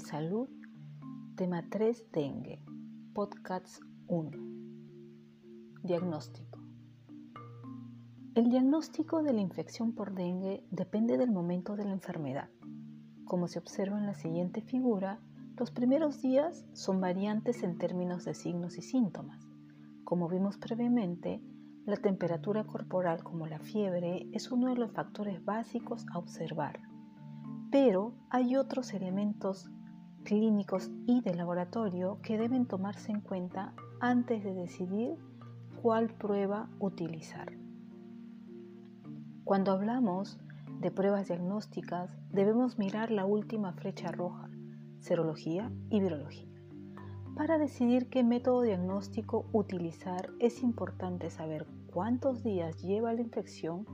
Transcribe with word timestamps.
salud, 0.00 0.48
tema 1.36 1.64
3 1.68 2.12
dengue, 2.12 2.62
podcast 3.14 3.82
1. 4.06 4.30
Diagnóstico. 5.82 6.60
El 8.34 8.50
diagnóstico 8.50 9.22
de 9.22 9.32
la 9.32 9.40
infección 9.40 9.92
por 9.94 10.14
dengue 10.14 10.64
depende 10.70 11.18
del 11.18 11.32
momento 11.32 11.74
de 11.74 11.84
la 11.84 11.92
enfermedad. 11.92 12.48
Como 13.24 13.48
se 13.48 13.58
observa 13.58 13.98
en 13.98 14.06
la 14.06 14.14
siguiente 14.14 14.62
figura, 14.62 15.20
los 15.56 15.70
primeros 15.70 16.22
días 16.22 16.64
son 16.74 17.00
variantes 17.00 17.62
en 17.62 17.78
términos 17.78 18.24
de 18.24 18.34
signos 18.34 18.78
y 18.78 18.82
síntomas. 18.82 19.48
Como 20.04 20.28
vimos 20.28 20.58
previamente, 20.58 21.42
la 21.86 21.96
temperatura 21.96 22.64
corporal 22.64 23.24
como 23.24 23.46
la 23.46 23.58
fiebre 23.58 24.28
es 24.32 24.52
uno 24.52 24.68
de 24.68 24.76
los 24.76 24.92
factores 24.92 25.44
básicos 25.44 26.06
a 26.12 26.18
observar 26.18 26.80
pero 27.70 28.14
hay 28.30 28.56
otros 28.56 28.94
elementos 28.94 29.70
clínicos 30.24 30.90
y 31.06 31.20
de 31.20 31.34
laboratorio 31.34 32.18
que 32.22 32.38
deben 32.38 32.66
tomarse 32.66 33.12
en 33.12 33.20
cuenta 33.20 33.74
antes 34.00 34.44
de 34.44 34.54
decidir 34.54 35.16
cuál 35.82 36.08
prueba 36.08 36.68
utilizar. 36.78 37.52
Cuando 39.44 39.72
hablamos 39.72 40.38
de 40.80 40.90
pruebas 40.90 41.28
diagnósticas, 41.28 42.16
debemos 42.30 42.78
mirar 42.78 43.10
la 43.10 43.24
última 43.24 43.72
flecha 43.72 44.12
roja, 44.12 44.48
serología 45.00 45.72
y 45.90 46.00
virología. 46.00 46.48
Para 47.36 47.58
decidir 47.58 48.10
qué 48.10 48.24
método 48.24 48.62
diagnóstico 48.62 49.46
utilizar 49.52 50.30
es 50.40 50.62
importante 50.62 51.30
saber 51.30 51.66
cuántos 51.92 52.42
días 52.42 52.82
lleva 52.82 53.12
la 53.12 53.22
infección, 53.22 53.86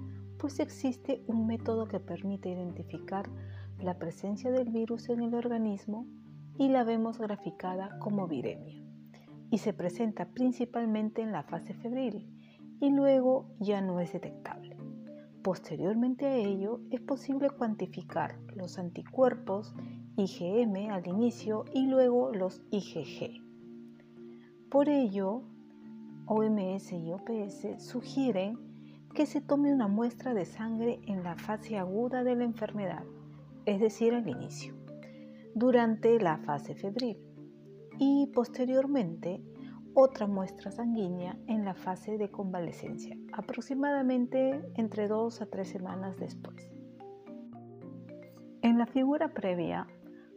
pues 0.45 0.61
existe 0.61 1.25
un 1.27 1.47
método 1.47 1.89
que 1.89 2.01
permite 2.01 2.51
identificar 2.51 3.31
la 3.79 3.99
presencia 3.99 4.51
del 4.51 4.69
virus 4.69 5.09
en 5.09 5.23
el 5.23 5.35
organismo 5.35 6.07
y 6.59 6.69
la 6.69 6.85
vemos 6.85 7.19
graficada 7.19 7.99
como 7.99 8.29
viremia 8.29 8.85
y 9.51 9.57
se 9.57 9.73
presenta 9.73 10.27
principalmente 10.27 11.23
en 11.23 11.33
la 11.33 11.45
fase 11.45 11.73
febril 11.73 12.29
y 12.79 12.91
luego 12.91 13.57
ya 13.59 13.81
no 13.81 14.01
es 14.01 14.13
detectable. 14.13 14.77
Posteriormente 15.43 16.27
a 16.27 16.37
ello 16.37 16.79
es 16.91 17.01
posible 17.01 17.49
cuantificar 17.49 18.39
los 18.55 18.79
anticuerpos 18.79 19.75
IgM 20.19 20.91
al 20.91 21.09
inicio 21.09 21.65
y 21.73 21.87
luego 21.87 22.35
los 22.35 22.61
IgG. 22.71 23.41
Por 24.69 24.91
ello, 24.91 25.41
OMS 26.27 26.93
y 26.93 27.13
OPS 27.13 27.83
sugieren 27.83 28.74
que 29.15 29.27
se 29.27 29.41
tome 29.41 29.73
una 29.73 29.89
muestra 29.89 30.35
de 30.35 30.45
sangre 30.45 31.01
en 31.07 31.23
la 31.23 31.37
fase 31.37 31.79
aguda 31.79 32.25
de 32.25 32.37
la 32.37 32.45
enfermedad 32.45 33.05
es 33.67 33.81
decir, 33.81 34.15
al 34.15 34.29
inicio, 34.29 34.75
durante 35.55 36.19
la 36.21 36.39
fase 36.39 36.75
febril 36.75 37.19
y 37.99 38.31
posteriormente 38.35 39.43
otra 39.95 40.27
muestra 40.27 40.71
sanguínea 40.71 41.39
en 41.47 41.65
la 41.65 41.75
fase 41.75 42.19
de 42.19 42.31
convalecencia, 42.31 43.17
aproximadamente 43.33 44.61
entre 44.75 45.09
dos 45.09 45.41
a 45.41 45.47
tres 45.47 45.69
semanas 45.69 46.19
después. 46.19 46.71
En 48.63 48.79
la 48.79 48.87
figura 48.87 49.33
previa 49.33 49.87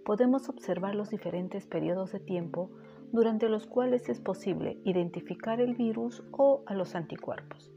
podemos 0.06 0.48
observar 0.48 0.96
los 0.96 1.10
diferentes 1.10 1.66
periodos 1.66 2.12
de 2.12 2.20
tiempo 2.20 2.70
durante 3.12 3.50
los 3.50 3.66
cuales 3.68 4.08
es 4.10 4.20
posible 4.20 4.80
identificar 4.84 5.60
el 5.60 5.76
virus 5.76 6.24
o 6.32 6.64
a 6.66 6.74
los 6.74 6.94
anticuerpos. 6.94 7.72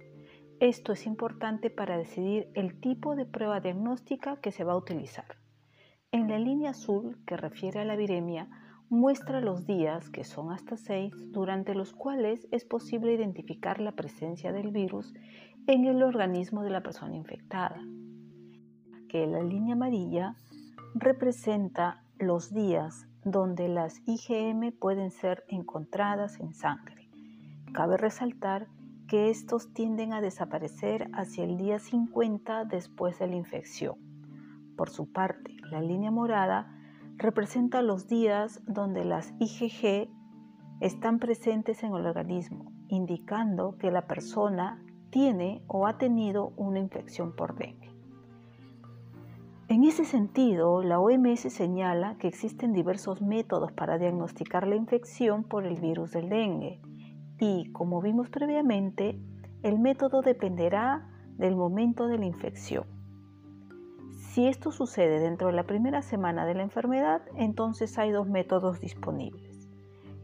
Esto 0.61 0.93
es 0.93 1.07
importante 1.07 1.71
para 1.71 1.97
decidir 1.97 2.51
el 2.53 2.79
tipo 2.83 3.17
de 3.17 3.25
prueba 3.25 3.61
diagnóstica 3.61 4.37
que 4.43 4.53
se 4.53 4.63
va 4.63 4.75
a 4.75 4.77
utilizar. 4.77 5.25
En 6.13 6.29
la 6.29 6.39
línea 6.39 6.73
azul, 6.73 7.17
que 7.27 7.39
refiere 7.39 7.81
a 7.81 7.87
la 7.87 7.97
viremia, 7.97 8.47
muestra 8.91 9.41
los 9.41 9.67
días, 9.67 10.11
que 10.11 10.23
son 10.23 10.53
hasta 10.53 10.77
seis, 10.77 11.15
durante 11.33 11.75
los 11.75 11.95
cuales 11.95 12.47
es 12.51 12.67
posible 12.67 13.15
identificar 13.15 13.81
la 13.81 13.93
presencia 13.93 14.53
del 14.53 14.71
virus 14.71 15.15
en 15.67 15.87
el 15.87 16.03
organismo 16.03 16.63
de 16.63 16.71
la 16.71 16.83
persona 16.83 17.17
infectada. 17.17 17.81
Que 19.09 19.27
la 19.27 19.43
línea 19.43 19.77
amarilla 19.77 20.37
representa 20.93 22.03
los 22.19 22.53
días 22.53 23.07
donde 23.25 23.69
las 23.69 24.03
IgM 24.07 24.73
pueden 24.73 25.11
ser 25.11 25.43
encontradas 25.49 26.39
en 26.39 26.53
sangre. 26.53 27.09
Cabe 27.73 27.97
resaltar 27.97 28.69
que 29.11 29.29
estos 29.29 29.73
tienden 29.73 30.13
a 30.13 30.21
desaparecer 30.21 31.11
hacia 31.15 31.43
el 31.43 31.57
día 31.57 31.81
50 31.81 32.65
después 32.67 33.19
de 33.19 33.27
la 33.27 33.35
infección. 33.35 33.97
Por 34.77 34.89
su 34.89 35.11
parte, 35.11 35.57
la 35.69 35.81
línea 35.81 36.13
morada 36.13 36.73
representa 37.17 37.83
los 37.83 38.07
días 38.07 38.63
donde 38.69 39.05
las 39.05 39.35
IgG 39.41 40.09
están 40.79 41.19
presentes 41.19 41.83
en 41.83 41.93
el 41.93 42.07
organismo, 42.07 42.71
indicando 42.87 43.77
que 43.79 43.91
la 43.91 44.07
persona 44.07 44.81
tiene 45.11 45.65
o 45.67 45.89
ha 45.89 45.99
tenido 45.99 46.53
una 46.57 46.79
infección 46.79 47.35
por 47.35 47.57
dengue. 47.57 47.91
En 49.67 49.83
ese 49.83 50.05
sentido, 50.05 50.85
la 50.85 51.01
OMS 51.01 51.53
señala 51.53 52.17
que 52.19 52.29
existen 52.29 52.73
diversos 52.73 53.21
métodos 53.23 53.73
para 53.73 53.99
diagnosticar 53.99 54.69
la 54.69 54.77
infección 54.77 55.43
por 55.43 55.67
el 55.67 55.81
virus 55.81 56.13
del 56.13 56.29
dengue 56.29 56.81
y, 57.41 57.73
como 57.73 58.01
vimos 58.01 58.29
previamente, 58.29 59.19
el 59.63 59.79
método 59.79 60.23
dependerá 60.23 61.09
del 61.39 61.57
momento 61.57 62.07
de 62.07 62.19
la 62.19 62.27
infección. 62.27 62.85
Si 64.13 64.47
esto 64.47 64.71
sucede 64.71 65.19
dentro 65.19 65.49
de 65.49 65.55
la 65.55 65.65
primera 65.65 66.03
semana 66.03 66.47
de 66.47 66.55
la 66.55 66.63
enfermedad, 66.63 67.23
entonces 67.35 67.99
hay 67.99 68.11
dos 68.11 68.29
métodos 68.29 68.81
disponibles. 68.81 69.69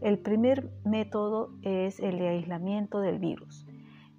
El 0.01 0.19
primer 0.19 0.71
método 0.85 1.51
es 1.63 1.99
el 2.01 2.19
de 2.19 2.29
aislamiento 2.29 3.01
del 3.01 3.19
virus. 3.19 3.67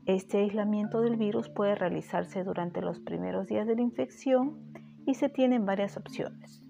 Este 0.05 0.39
aislamiento 0.39 1.01
del 1.01 1.15
virus 1.15 1.49
puede 1.49 1.75
realizarse 1.75 2.43
durante 2.43 2.81
los 2.81 2.99
primeros 2.99 3.47
días 3.47 3.67
de 3.67 3.75
la 3.75 3.81
infección 3.81 4.57
y 5.05 5.13
se 5.13 5.29
tienen 5.29 5.65
varias 5.65 5.97
opciones. 5.97 6.63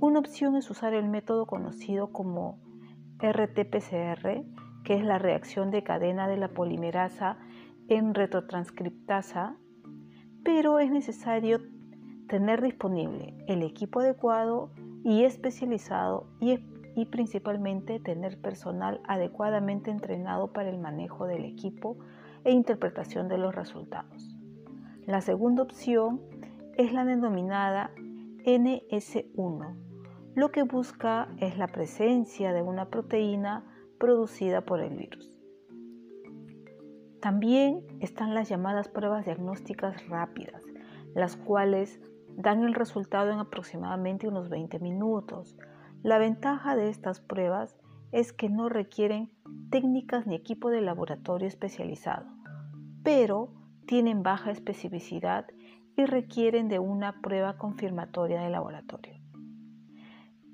Una 0.00 0.18
opción 0.18 0.56
es 0.56 0.68
usar 0.70 0.92
el 0.92 1.08
método 1.08 1.46
conocido 1.46 2.12
como 2.12 2.58
RT-PCR, 3.20 4.44
que 4.84 4.94
es 4.94 5.04
la 5.04 5.18
reacción 5.18 5.70
de 5.70 5.82
cadena 5.82 6.28
de 6.28 6.36
la 6.36 6.48
polimerasa 6.48 7.38
en 7.88 8.14
retrotranscriptasa, 8.14 9.56
pero 10.44 10.78
es 10.78 10.90
necesario 10.90 11.60
tener 12.28 12.62
disponible 12.62 13.34
el 13.48 13.62
equipo 13.62 14.00
adecuado 14.00 14.70
y 15.02 15.24
especializado 15.24 16.28
y, 16.40 16.58
principalmente 17.06 17.98
tener 17.98 18.40
personal 18.40 19.00
adecuadamente 19.06 19.90
entrenado 19.90 20.52
para 20.52 20.70
el 20.70 20.78
manejo 20.78 21.26
del 21.26 21.44
equipo 21.44 21.98
e 22.44 22.52
interpretación 22.52 23.28
de 23.28 23.38
los 23.38 23.54
resultados. 23.54 24.36
La 25.06 25.20
segunda 25.20 25.62
opción 25.62 26.20
es 26.76 26.92
la 26.92 27.04
denominada 27.04 27.90
NS1. 28.44 29.76
Lo 30.34 30.50
que 30.50 30.62
busca 30.62 31.28
es 31.38 31.58
la 31.58 31.68
presencia 31.68 32.52
de 32.52 32.62
una 32.62 32.88
proteína 32.90 33.64
producida 34.04 34.60
por 34.66 34.80
el 34.80 34.94
virus. 34.96 35.40
También 37.22 37.86
están 38.00 38.34
las 38.34 38.50
llamadas 38.50 38.86
pruebas 38.88 39.24
diagnósticas 39.24 40.06
rápidas, 40.08 40.62
las 41.14 41.38
cuales 41.38 42.02
dan 42.36 42.64
el 42.64 42.74
resultado 42.74 43.32
en 43.32 43.38
aproximadamente 43.38 44.28
unos 44.28 44.50
20 44.50 44.78
minutos. 44.78 45.56
La 46.02 46.18
ventaja 46.18 46.76
de 46.76 46.90
estas 46.90 47.20
pruebas 47.20 47.78
es 48.12 48.34
que 48.34 48.50
no 48.50 48.68
requieren 48.68 49.32
técnicas 49.70 50.26
ni 50.26 50.34
equipo 50.34 50.68
de 50.68 50.82
laboratorio 50.82 51.48
especializado, 51.48 52.26
pero 53.02 53.54
tienen 53.86 54.22
baja 54.22 54.50
especificidad 54.50 55.46
y 55.96 56.04
requieren 56.04 56.68
de 56.68 56.78
una 56.78 57.22
prueba 57.22 57.56
confirmatoria 57.56 58.42
de 58.42 58.50
laboratorio. 58.50 59.23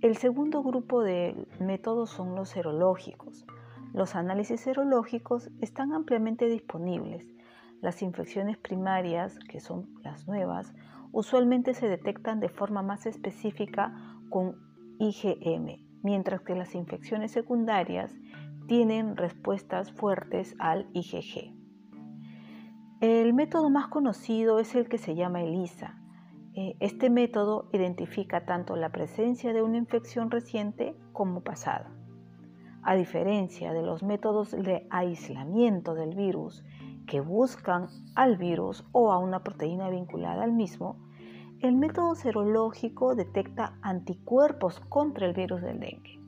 El 0.03 0.17
segundo 0.17 0.63
grupo 0.63 1.03
de 1.03 1.47
métodos 1.59 2.09
son 2.09 2.35
los 2.35 2.49
serológicos. 2.49 3.45
Los 3.93 4.15
análisis 4.15 4.59
serológicos 4.63 5.51
están 5.61 5.93
ampliamente 5.93 6.47
disponibles. 6.47 7.29
Las 7.83 8.01
infecciones 8.01 8.57
primarias, 8.57 9.39
que 9.41 9.61
son 9.61 9.91
las 10.03 10.27
nuevas, 10.27 10.73
usualmente 11.13 11.75
se 11.75 11.87
detectan 11.87 12.41
de 12.41 12.49
forma 12.49 12.81
más 12.81 13.05
específica 13.05 13.95
con 14.31 14.57
IgM, 14.99 15.85
mientras 16.03 16.41
que 16.41 16.55
las 16.55 16.75
infecciones 16.75 17.33
secundarias 17.33 18.15
tienen 18.67 19.19
respuestas 19.19 19.93
fuertes 19.93 20.57
al 20.59 20.89
IgG. 20.95 21.53
El 23.03 23.35
método 23.35 23.69
más 23.69 23.89
conocido 23.89 24.61
es 24.61 24.75
el 24.75 24.89
que 24.89 24.97
se 24.97 25.15
llama 25.15 25.43
ELISA. 25.43 26.00
Eh, 26.55 26.77
este 26.81 27.11
método 27.11 27.69
identifica 27.73 28.45
tanto 28.45 28.75
la 28.75 28.91
presencia 28.91 29.53
de 29.53 29.63
una 29.63 29.77
infección 29.77 30.33
reciente 30.33 30.97
como 31.13 31.43
pasada. 31.43 31.93
A 32.83 32.97
diferencia 32.97 33.73
de 33.73 33.83
los 33.83 34.03
métodos 34.03 34.51
de 34.51 34.87
aislamiento 34.91 35.95
del 35.95 36.17
virus 36.17 36.65
que 37.07 37.21
buscan 37.21 37.87
al 38.17 38.37
virus 38.37 38.85
o 38.91 39.13
a 39.13 39.19
una 39.19 39.45
proteína 39.45 39.91
vinculada 39.91 40.43
al 40.43 40.53
mismo, 40.53 40.97
El 41.61 41.77
método 41.77 42.15
serológico 42.15 43.15
detecta 43.15 43.77
anticuerpos 43.83 44.81
contra 44.81 45.27
el 45.27 45.35
virus 45.35 45.61
del 45.61 45.79
dengue. 45.79 46.19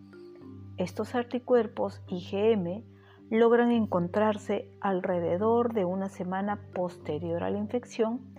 Estos 0.76 1.14
anticuerpos 1.14 2.02
IgM 2.06 2.84
logran 3.30 3.72
encontrarse 3.72 4.70
alrededor 4.82 5.72
de 5.72 5.86
una 5.86 6.10
semana 6.10 6.60
posterior 6.74 7.42
a 7.44 7.50
la 7.50 7.56
infección 7.56 8.31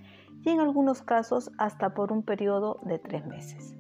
y 0.44 0.50
en 0.50 0.60
algunos 0.60 1.01
casos 1.01 1.51
hasta 1.57 1.94
por 1.94 2.12
un 2.12 2.24
periodo 2.24 2.80
de 2.84 3.00
tres 3.00 3.25
meses. 3.25 3.75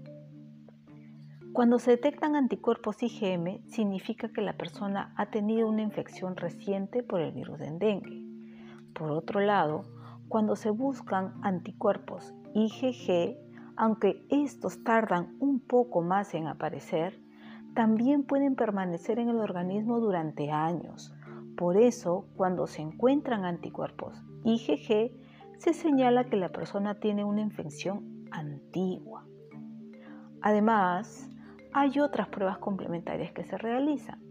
Cuando 1.53 1.77
se 1.77 1.91
detectan 1.91 2.35
anticuerpos 2.35 3.03
IgM, 3.03 3.61
significa 3.67 4.29
que 4.29 4.41
la 4.41 4.53
persona 4.53 5.13
ha 5.17 5.27
tenido 5.27 5.67
una 5.67 5.83
infección 5.83 6.35
reciente 6.35 7.03
por 7.03 7.21
el 7.21 7.31
virus 7.31 7.59
del 7.59 7.77
dengue. 7.77 8.25
Por 8.93 9.11
otro 9.11 9.39
lado, 9.39 9.85
cuando 10.29 10.55
se 10.55 10.71
buscan 10.71 11.35
anticuerpos 11.43 12.33
IgG, 12.55 13.37
aunque 13.75 14.25
estos 14.29 14.83
tardan 14.83 15.35
un 15.39 15.59
poco 15.59 16.01
más 16.01 16.33
en 16.33 16.47
aparecer, 16.47 17.21
también 17.75 18.23
pueden 18.23 18.55
permanecer 18.55 19.19
en 19.19 19.29
el 19.29 19.37
organismo 19.37 19.99
durante 19.99 20.51
años. 20.51 21.13
Por 21.55 21.77
eso, 21.77 22.25
cuando 22.35 22.65
se 22.65 22.81
encuentran 22.81 23.45
anticuerpos 23.45 24.23
IgG, 24.43 25.11
se 25.57 25.73
señala 25.73 26.25
que 26.25 26.37
la 26.37 26.49
persona 26.49 26.99
tiene 26.99 27.23
una 27.23 27.41
infección 27.41 28.27
antigua. 28.31 29.25
Además, 30.41 31.29
hay 31.71 31.99
otras 31.99 32.27
pruebas 32.27 32.57
complementarias 32.57 33.31
que 33.31 33.43
se 33.43 33.57
realizan. 33.57 34.21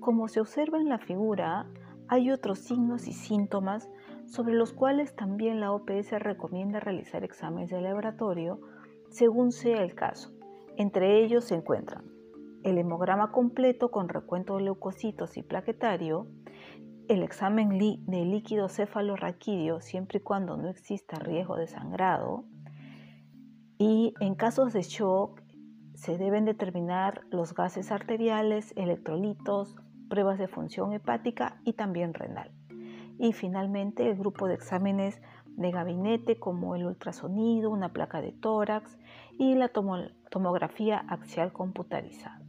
Como 0.00 0.28
se 0.28 0.40
observa 0.40 0.78
en 0.78 0.88
la 0.88 0.98
figura, 0.98 1.66
hay 2.08 2.30
otros 2.30 2.58
signos 2.58 3.08
y 3.08 3.12
síntomas 3.12 3.88
sobre 4.26 4.54
los 4.54 4.72
cuales 4.72 5.16
también 5.16 5.60
la 5.60 5.72
OPS 5.72 6.12
recomienda 6.18 6.80
realizar 6.80 7.24
exámenes 7.24 7.70
de 7.70 7.80
laboratorio 7.80 8.60
según 9.08 9.52
sea 9.52 9.82
el 9.82 9.94
caso. 9.94 10.32
Entre 10.76 11.22
ellos 11.24 11.44
se 11.44 11.54
encuentran 11.54 12.14
el 12.64 12.78
hemograma 12.78 13.30
completo 13.30 13.90
con 13.90 14.08
recuento 14.08 14.56
de 14.56 14.64
leucocitos 14.64 15.36
y 15.36 15.42
plaquetario, 15.42 16.26
el 17.08 17.22
examen 17.22 17.68
de 17.78 18.24
líquido 18.24 18.68
cefalorraquídeo 18.68 19.80
siempre 19.80 20.18
y 20.18 20.22
cuando 20.22 20.56
no 20.56 20.68
exista 20.68 21.18
riesgo 21.18 21.56
de 21.56 21.66
sangrado, 21.66 22.44
y 23.78 24.14
en 24.20 24.34
casos 24.34 24.72
de 24.72 24.82
shock 24.82 25.42
se 25.94 26.16
deben 26.16 26.44
determinar 26.44 27.22
los 27.30 27.54
gases 27.54 27.90
arteriales, 27.92 28.72
electrolitos, 28.76 29.76
pruebas 30.08 30.38
de 30.38 30.48
función 30.48 30.92
hepática 30.92 31.60
y 31.64 31.74
también 31.74 32.14
renal. 32.14 32.50
Y 33.18 33.32
finalmente 33.32 34.08
el 34.08 34.16
grupo 34.16 34.48
de 34.48 34.54
exámenes 34.54 35.20
de 35.46 35.70
gabinete 35.70 36.38
como 36.38 36.74
el 36.74 36.84
ultrasonido, 36.84 37.70
una 37.70 37.92
placa 37.92 38.20
de 38.20 38.32
tórax 38.32 38.98
y 39.38 39.54
la 39.54 39.68
tomografía 39.68 40.98
axial 41.08 41.52
computarizada. 41.52 42.43